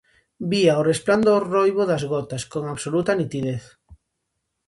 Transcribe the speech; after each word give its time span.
Vía 0.51 0.79
o 0.81 0.85
resplandor 0.91 1.41
roibo 1.55 1.83
das 1.91 2.03
gotas 2.11 2.43
con 2.51 2.63
absoluta 2.73 3.11
nitidez. 3.19 3.63